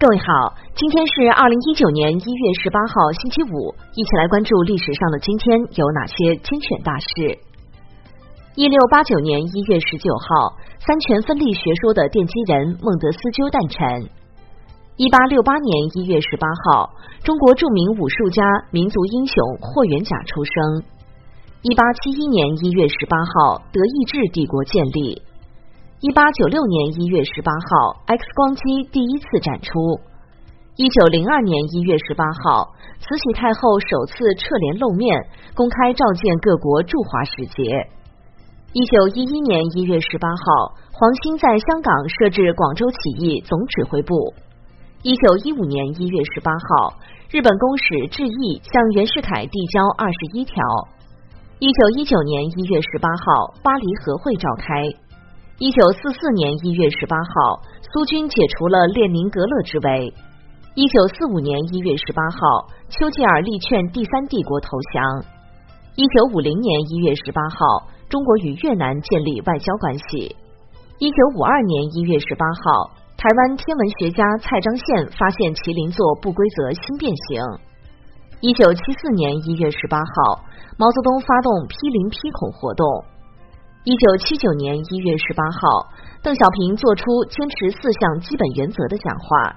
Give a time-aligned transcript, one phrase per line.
[0.00, 7.36] 各位好，今天是二零一九年一月十八号，星期五，一起来关注历史上的今天有哪些精选大事。
[8.56, 14.08] 一六八九年一月十九号，三权分立学说的奠基人孟德斯鸠诞辰。
[14.96, 18.40] 一八六八年一月十八号，中国著名武术家、
[18.72, 20.80] 民族英雄霍元甲出生。
[21.60, 25.20] 一八七一年一月十八号，德意志帝国建立。
[26.00, 30.00] 一八九六年一月十八号，X 光机第一次展出。
[30.76, 35.12] 一九零二年一月十八号，慈禧太后首次撤帘露面，
[35.54, 37.84] 公开召见各国驻华使节。
[38.72, 44.32] 一九一一年一月十八号，黄兴在香港设置广州起义总指挥部。
[45.02, 46.96] 一九一五年一月十八号，
[47.28, 50.64] 日本公使致意向袁世凯递交二十一条。
[51.58, 54.80] 一九一九年一月十八号，巴黎和会召开。
[55.60, 57.60] 一九四四年一月十八号，
[57.92, 60.10] 苏军解除了列宁格勒之围。
[60.74, 62.40] 一九四五年一月十八号，
[62.88, 65.04] 丘吉尔力劝第三帝国投降。
[65.96, 70.34] 一九五零年一月十八号，中国与越南建立外交关系。
[70.96, 77.36] 一九五二年一月十八号，台湾天文学家蔡章宪发现麒麟座不规则星变形。
[78.40, 80.40] 一九七四年一月十八号，
[80.78, 83.04] 毛泽东发动批林批孔活动。
[83.82, 85.88] 一九七九年一月十八号，
[86.22, 89.56] 邓小平作出坚持四项基本原则的讲话。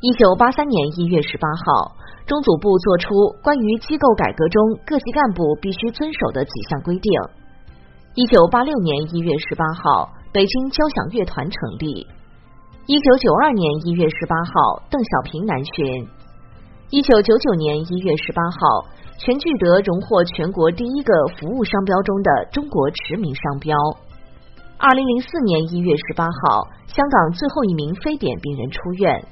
[0.00, 1.90] 一九八三年一月十八号，
[2.24, 3.08] 中组部作出
[3.42, 7.10] 关于机构改革中各级干部必须遵守的几项规定。
[8.14, 12.06] 一九八六年一月十八号，北京交响乐团成立。
[12.86, 16.06] 一九九二年一月十八号，邓小平南巡。
[16.92, 18.84] 一九九九年一月十八号。
[19.16, 23.74] 全聚德荣获全国第一个服务商标中的中国驰名商标。
[24.76, 29.24] 二零零四年一月十八号，香港最后一名非典病人出院。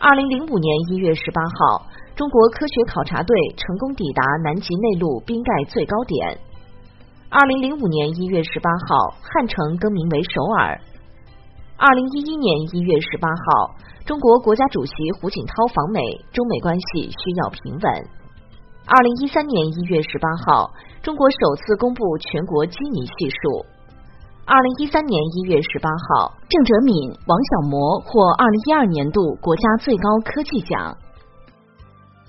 [0.00, 1.84] 二零零五年一月十八号，
[2.16, 6.38] 中国科学考察队成功抵达南极内陆冰盖最高点。
[7.28, 10.80] 二零零五年一月十八号，汉城更名为首尔。
[11.82, 13.74] 二零一一年一月十八号，
[14.06, 15.98] 中国国家主席胡锦涛访美，
[16.32, 17.82] 中美关系需要平稳。
[18.86, 20.70] 二零一三年一月十八号，
[21.02, 23.66] 中国首次公布全国基尼系数。
[24.46, 26.94] 二零一三年一月十八号，郑哲敏、
[27.26, 30.96] 王小模获二零一二年度国家最高科技奖。